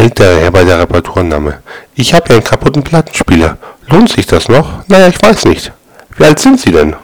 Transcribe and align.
ältere 0.00 0.40
Herr 0.40 0.50
bei 0.50 0.64
der 0.64 0.78
Reparaturnahme. 0.78 1.58
Ich 1.94 2.14
habe 2.14 2.30
ja 2.30 2.36
einen 2.36 2.44
kaputten 2.44 2.82
Plattenspieler. 2.82 3.58
Lohnt 3.88 4.10
sich 4.10 4.26
das 4.26 4.48
noch? 4.48 4.86
Naja, 4.88 5.08
ich 5.08 5.22
weiß 5.22 5.44
nicht. 5.44 5.72
Wie 6.16 6.24
alt 6.24 6.38
sind 6.38 6.58
Sie 6.58 6.72
denn? 6.72 6.96